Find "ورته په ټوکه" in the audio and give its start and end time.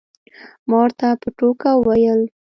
0.83-1.69